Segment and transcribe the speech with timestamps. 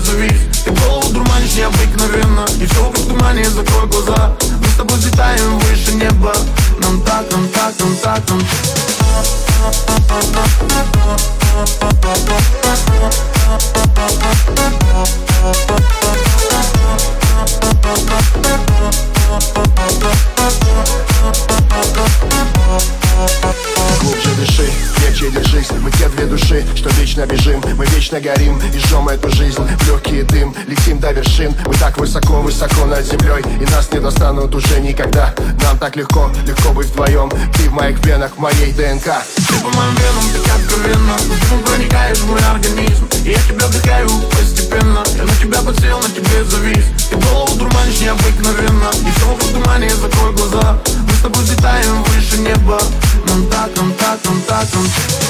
[0.00, 4.32] подсел, на тебе завис Ты голову дурманишь необыкновенно И все вокруг тумане, закрой глаза.
[4.60, 6.34] Мы с тобой взлетаем выше неба.
[6.82, 8.40] Нам так, нам так, нам так, нам
[13.10, 13.39] Глубже
[28.10, 29.62] вечно горим и жжем эту жизнь.
[29.62, 31.54] В легкий дым, летим до вершин.
[31.66, 35.34] Мы так высоко-высоко над землей И нас не достанут уже никогда.
[35.62, 39.22] Нам так легко, легко быть вдвоем Ты в моих венах, в моей ДНК.
[39.36, 43.08] Ты по моим венам, ты как С дымом проникаешь в мой организм.
[43.24, 45.02] И я тебя вдыхаю постепенно.
[45.16, 46.84] Я на тебя подсел, на тебе завис.
[47.10, 48.90] Ты голову дурманишь необыкновенно.
[49.06, 50.78] И все вокруг тумане, закрой глаза.
[51.06, 52.80] Мы с тобой взлетаем выше неба.
[53.28, 55.29] Нам так, нам так, нам так, нам так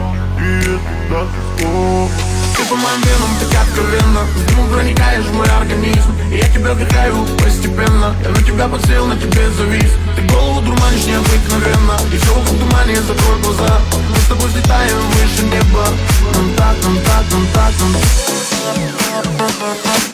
[0.41, 0.79] Это
[1.09, 1.27] так
[1.59, 2.09] легко
[2.57, 6.11] Ты по моим венам, ты как говенно С дымом проникаешь в мой организм.
[6.31, 8.15] И я тебя вдыхаю постепенно.
[8.23, 9.91] Я на тебя подсел, на тебе завис.
[10.15, 11.97] Ты голову дурманишь необыкновенно.
[12.11, 13.79] И все вокруг тумане, закрой глаза.
[14.09, 15.85] Мы с тобой взлетаем выше неба.
[16.33, 17.95] Нам так, нам так, нам так, нам
[20.07, 20.10] У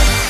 [0.00, 0.27] видно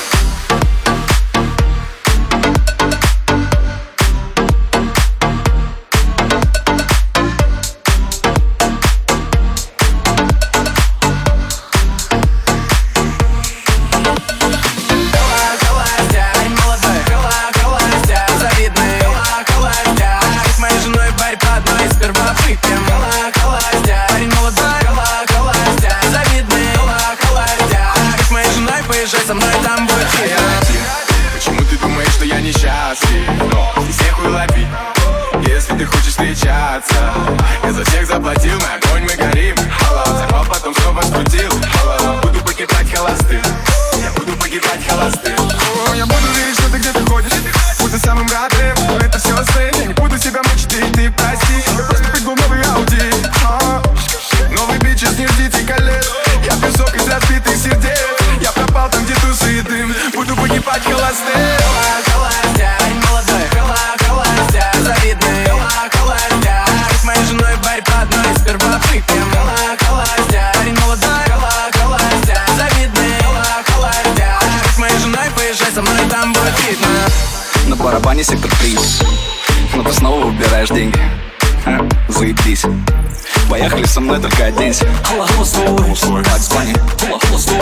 [84.09, 86.75] Поехали со мной, только оденься Холостой Так, звони
[87.21, 87.57] Холостой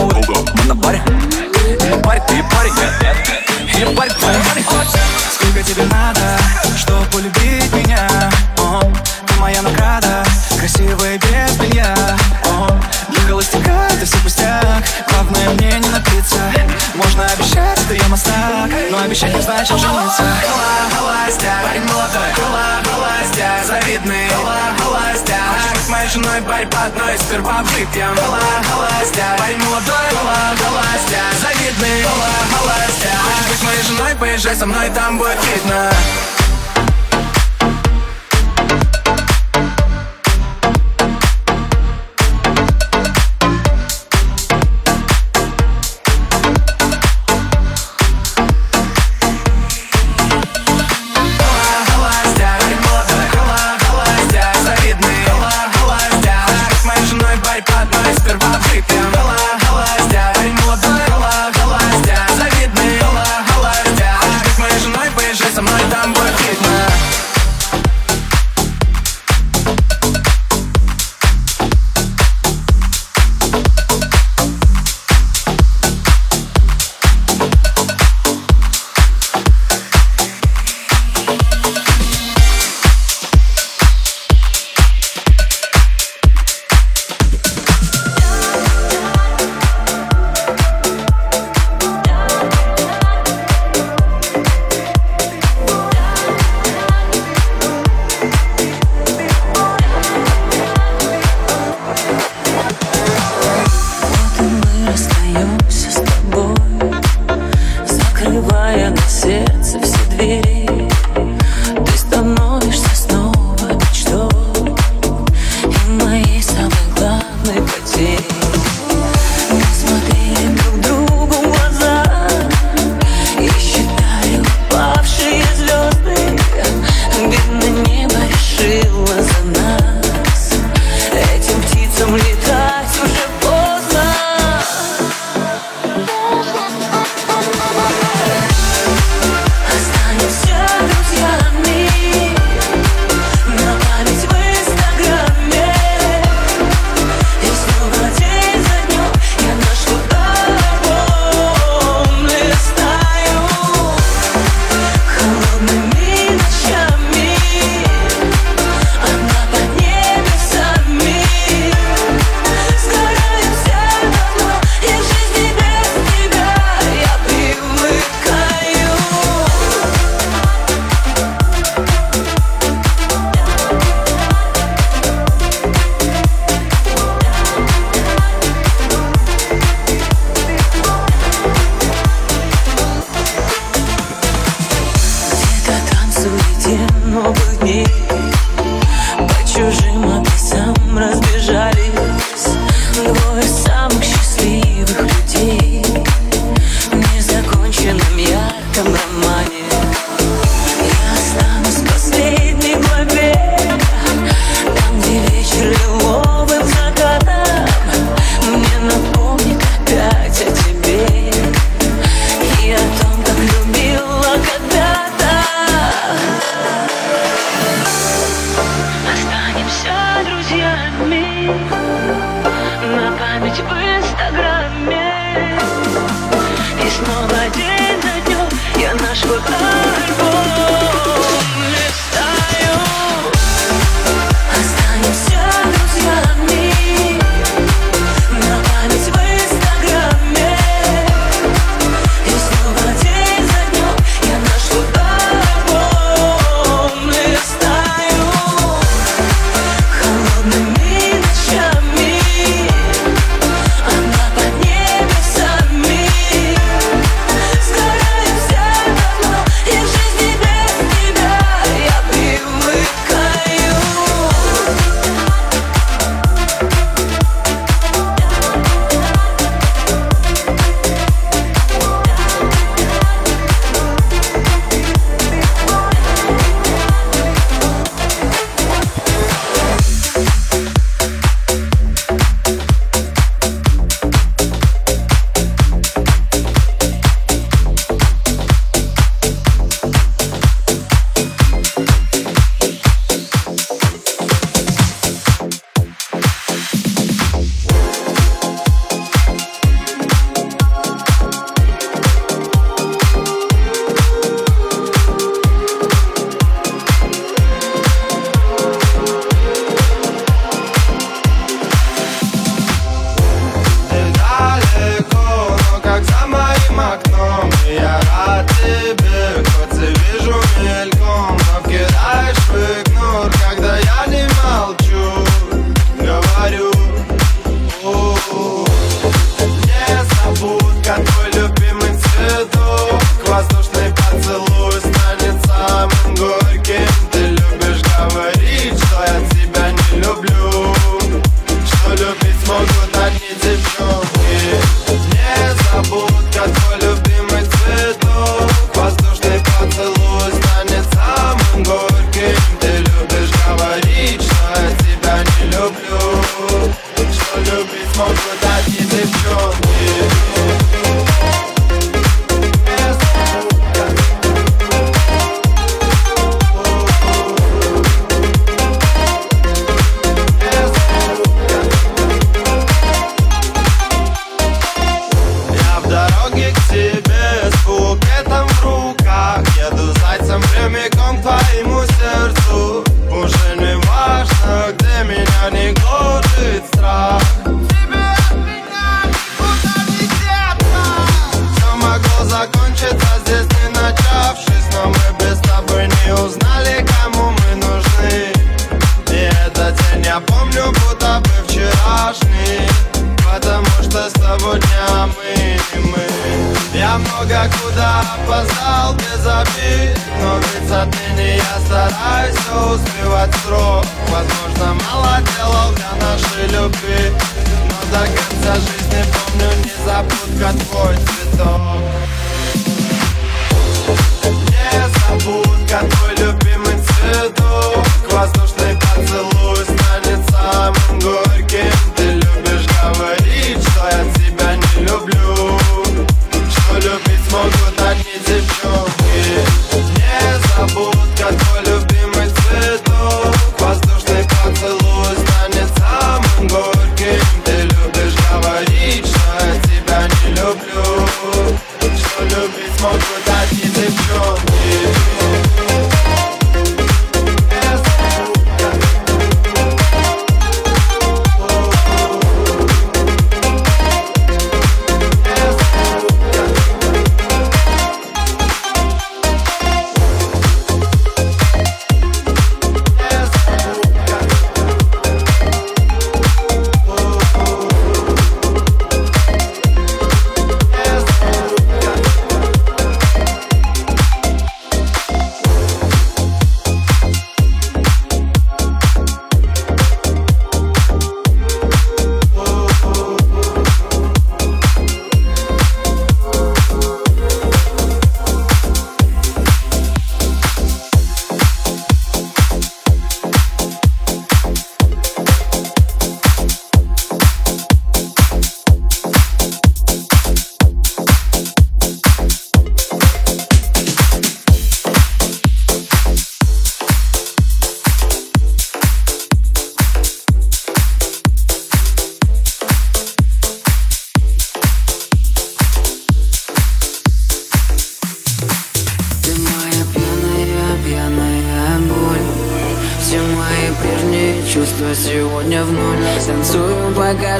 [0.54, 2.72] Мы на баре Или парень, ты парень
[3.74, 4.64] Или парень, твоя парень
[5.34, 6.20] Сколько тебе надо,
[6.76, 8.08] чтобы полюбить меня?
[8.58, 8.80] О,
[9.26, 10.24] ты моя награда,
[10.58, 11.94] красивая без белья.
[12.46, 12.68] О,
[13.10, 16.38] для холостяка это все пустяк Главное мне не напиться
[16.94, 20.22] Можно обещать, что я мастак Но обещать не значит жениться
[26.12, 30.08] Женой, парень по одной Сперва выпьем Холостяк, парень молодой
[30.56, 35.90] Холостяк, завидный Холостяк Хочешь быть моей женой, поезжай со мной, там будет видно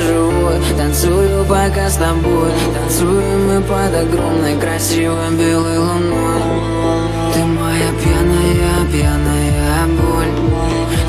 [0.08, 6.42] живой, танцую пока с тобой Танцуем мы под огромной красивой белой луной.
[7.34, 10.48] Ты моя пьяная, пьяная боль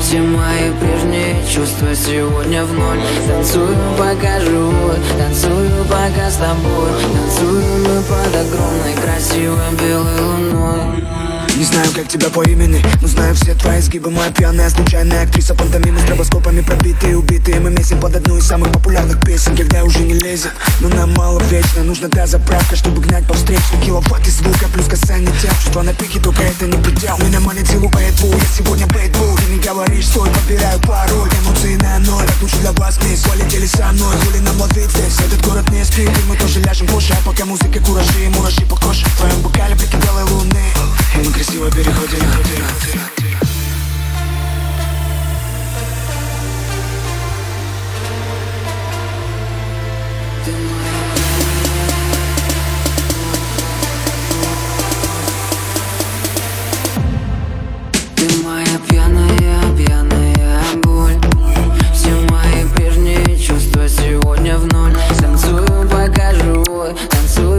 [0.00, 2.98] все мои прежние чувства сегодня в ноль.
[3.28, 11.19] Танцую пока живой, танцую пока с тобой Танцуем мы под огромной красивой белой луной
[11.56, 14.10] Не знаю, как тебя по имени, но знаю все твои сгибы.
[14.10, 17.60] Моя пьяная, случайная актриса пантомимы Стробоскопами пробитые, убитые.
[17.60, 21.40] Мы месим под одну из самых популярных песен Когда уже не лезет, но нам мало
[21.50, 25.50] вечно Нужна та заправка, чтобы гнать по встречной Киловатт из звука, плюс касание тел.
[25.62, 27.18] Чувства на пике, только это не предел.
[27.18, 31.28] Меня манит силуэт бул, я сегодня бейтбул Ты не говоришь, стой, подбираю пароль.
[31.42, 35.18] Эмоции на ноль, так лучше для вас вниз Полетели со мной, хули нам ловить здесь
[35.26, 38.76] Этот город не спит, и мы тоже ляжем позже А пока музыка куражи, мураши по
[38.76, 39.04] коже.
[39.04, 39.76] В твоем бокале
[40.10, 40.64] белой луны.
[41.14, 42.18] И мы красиво переходим.
[58.16, 58.64] Ты моя
[63.88, 64.94] сегодня в ноль.
[65.18, 67.49] Танцую пока живой, танцую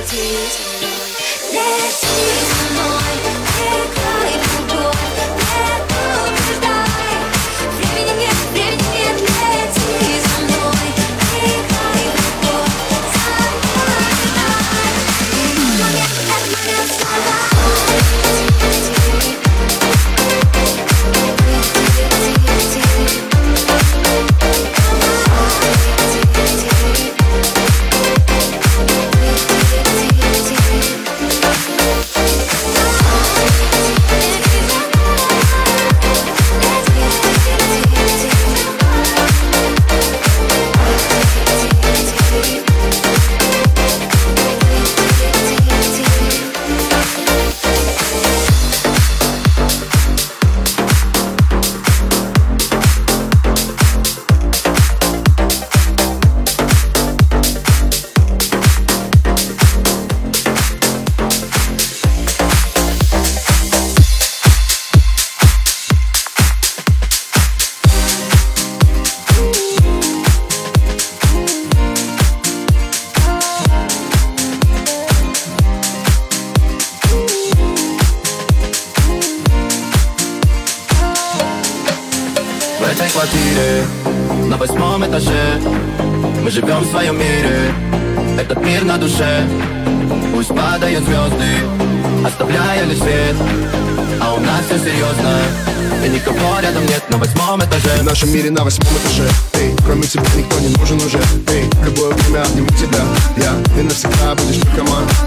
[0.00, 0.58] melodies.
[1.52, 2.39] Let's
[104.20, 104.84] когда будешь только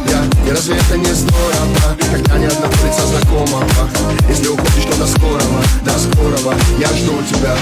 [0.10, 3.65] я И разве это не здорово, когда ни одна улица знакомого
[4.29, 6.56] Если уходишь, то до скорого, до скорого.
[6.79, 7.56] Я жду тебя.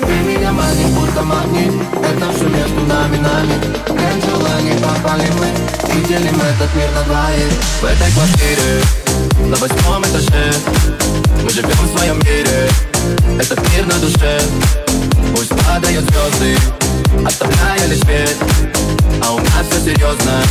[0.00, 1.72] Ты меня манит, будто магнит.
[1.92, 3.54] Это все между нами, нами.
[3.86, 5.46] Как желаний попали мы.
[5.94, 8.82] И делим этот мир на двоих В этой квартире
[9.46, 10.52] на восьмом этаже.
[11.42, 12.68] Мы живем в своем мире.
[13.38, 14.40] Это мир на душе.
[15.34, 16.56] Пусть падают звезды
[17.24, 18.36] Оставляя лишь свет.
[19.22, 20.42] А у нас все серьезно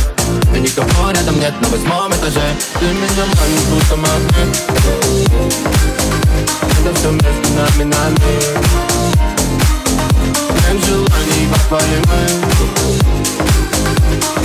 [0.54, 4.56] Никого рядом нет на восьмом этаже Ты меня манишь, будто магнит
[6.78, 8.40] Это все между нами, нами.
[10.72, 12.20] Нет желаний, как мы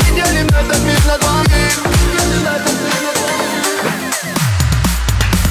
[0.09, 1.24] Неделями этот мир на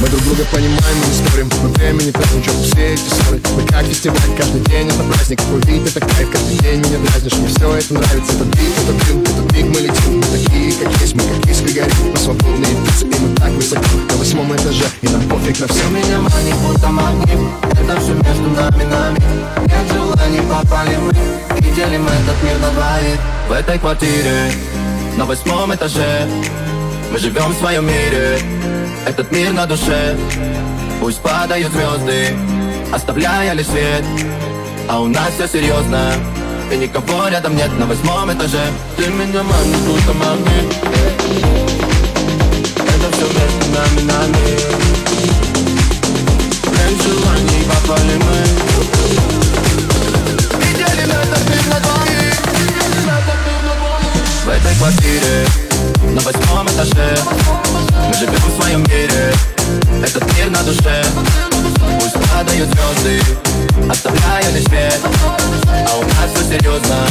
[0.05, 1.51] Мы друг друга понимаем, мы не спорим.
[1.63, 4.87] Мы времени тратим, чё все эти ссоры Мы как фестиваль, каждый день.
[4.89, 6.81] Это праздник Увидеть вид это кайф, каждый день.
[6.81, 10.23] Меня дразнишь Мне все это нравится, этот бит, этот дым, этот бит Мы летим, мы
[10.25, 12.13] такие, как есть, мы как искры горим.
[12.13, 13.87] Мы свободные птицы, и мы так высоко.
[14.11, 17.41] На восьмом этаже, и нам пофиг на все Меня манит, будто магнит.
[17.73, 19.21] Это все между нами, нами.
[19.65, 21.13] Нет желаний, попали мы.
[21.61, 24.53] И делим этот мир на двоих В этой квартире,
[25.17, 26.29] на восьмом этаже.
[27.13, 28.39] Мы живем в своем мире.
[29.07, 30.17] Этот мир на душе.
[31.01, 32.35] Пусть падают звезды
[32.93, 34.05] Оставляя лишь свет.
[34.89, 36.13] А у нас все серьезно
[36.73, 38.65] И никого рядом нет на восьмом этаже.
[38.97, 40.75] Ты меня манишь, будто магнит.
[42.79, 44.45] Это все между нами, нами.
[46.63, 48.39] Плен желаний попали мы.
[50.61, 52.37] Видели на этот мир на двоих.
[54.45, 55.74] В этой квартире
[56.15, 57.17] на восьмом этаже.
[58.09, 59.35] Мы живем в своем мире,
[60.01, 61.05] этот мир на душе.
[62.01, 63.21] Пусть падают звезды,
[63.91, 65.01] оставляя лишь свет.
[65.67, 67.07] А у нас все серьезно,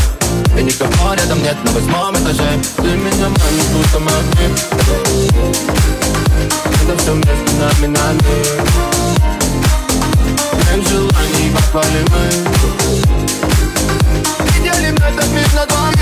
[0.58, 2.60] и никого рядом нет на восьмом этаже.
[2.78, 4.60] Ты меня манишь, будто магнит
[6.82, 8.14] Это все между нами на
[10.72, 12.24] Нет желаний, попали мы.
[14.54, 15.93] Видели этот мир над вами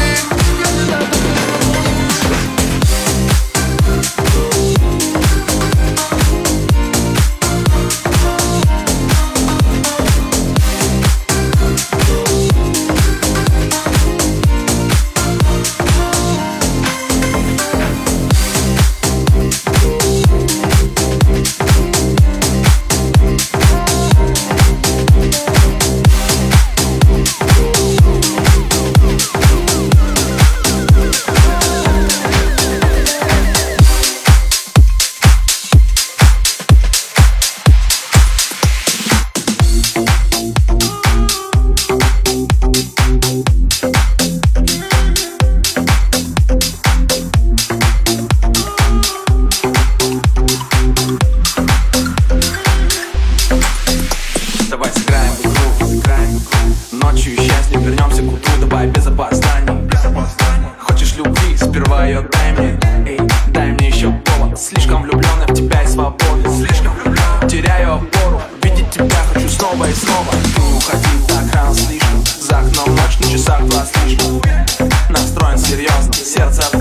[76.41, 76.80] сердце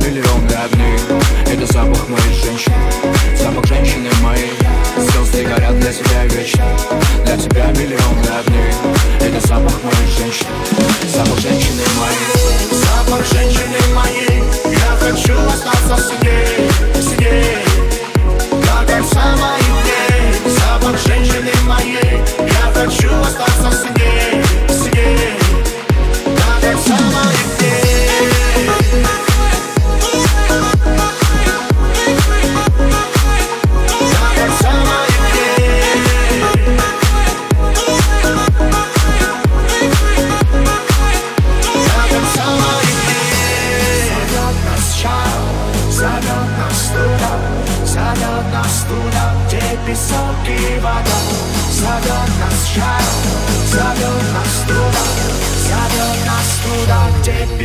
[0.00, 0.98] миллионы огней
[1.46, 2.74] Это запах моей женщины
[3.36, 4.52] Запах женщины моей.
[4.96, 6.64] Звезды горят для тебя вечно
[7.24, 8.72] Для тебя миллионы огней
[9.20, 10.50] Это запах моей женщины
[11.12, 12.50] Запах женщины моей.
[12.70, 14.42] Запах женщины моей.
[14.72, 17.56] Я хочу остаться с ней С ней.
[18.50, 20.52] До конца моих дней.
[20.56, 22.20] Запах женщины моей.
[22.38, 24.49] Я хочу остаться с ней.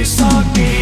[0.05, 0.74] sorry.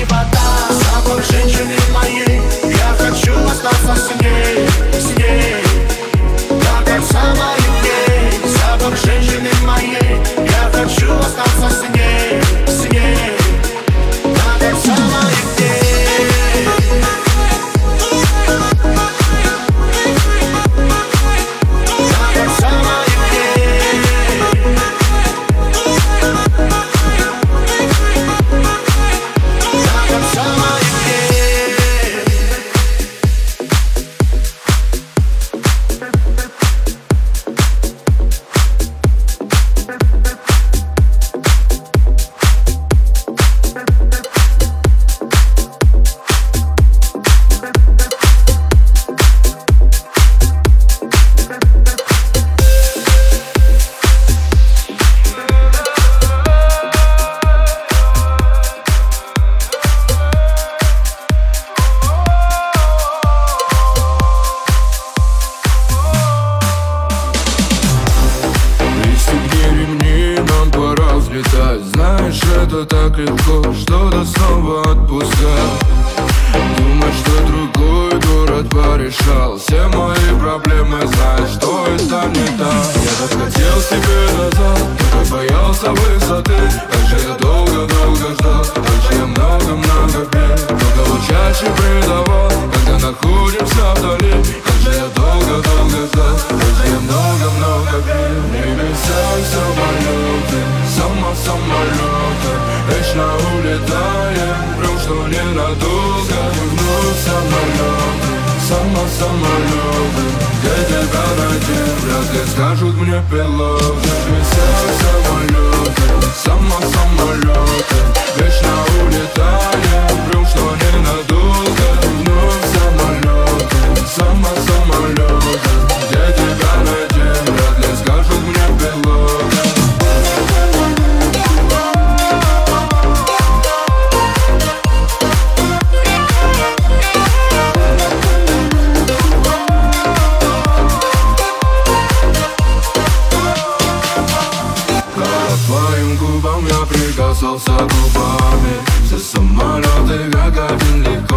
[150.02, 151.33] звезды, как один лик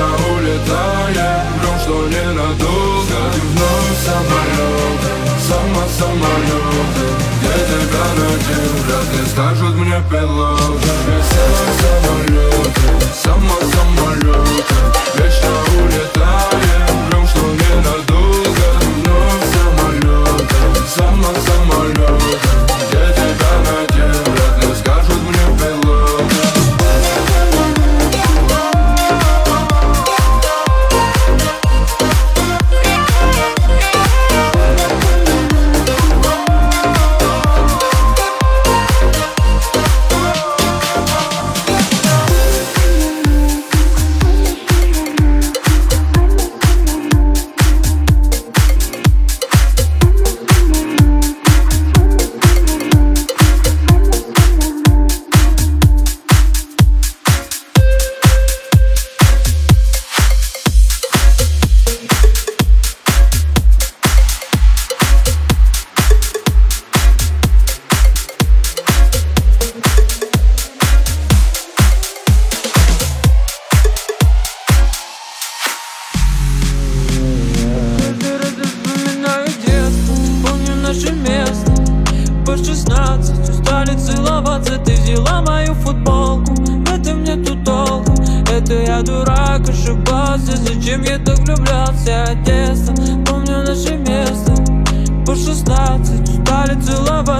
[0.00, 3.18] быстро улетаем Гром, что ненадолго.
[3.34, 6.88] Ты вновь самолетом, сама самолетом
[7.40, 10.88] Где тебя надел, вряд ли скажут мне пилоты?
[11.06, 15.29] Я сама самолетом, сама самолетом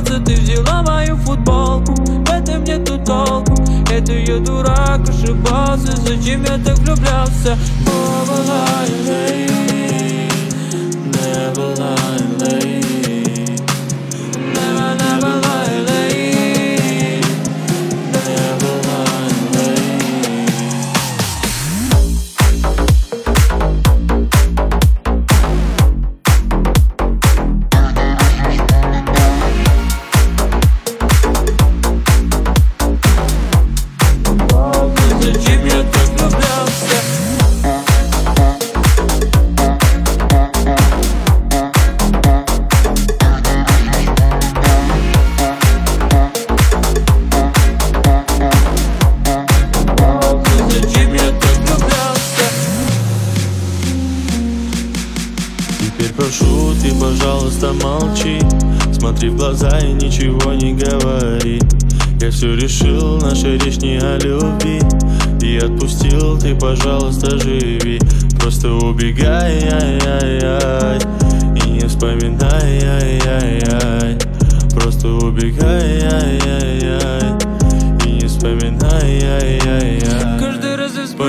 [0.00, 3.54] солнце ты взяла мою футболку В этом нету толку.
[3.90, 7.58] Это я дурак, ошибался Зачем я так влюблялся?
[7.84, 9.19] Бабалайна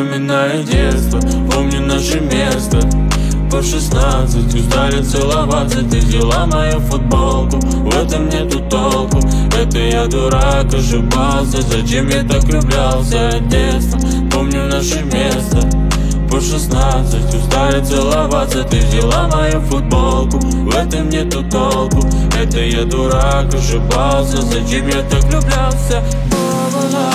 [0.02, 1.20] Вспоминаю детство,
[1.52, 2.80] помню наше место.
[3.52, 7.60] По 16 Устали целоваться, ты взяла мою футболку.
[7.60, 9.20] В этом нету толку,
[9.56, 11.62] это я дурак, ошибался.
[11.62, 14.00] Зачем я так влюблялся от детства,
[14.32, 15.70] помню наше место.
[16.32, 20.40] По 16 Устали целоваться, ты взяла мою футболку.
[20.40, 22.02] В этом нету толку,
[22.42, 24.42] это я дурак, ошибался.
[24.42, 27.12] Зачем я так влюблялся, бла